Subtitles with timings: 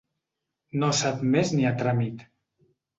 [0.79, 2.29] No s’ha admès ni a tràmit.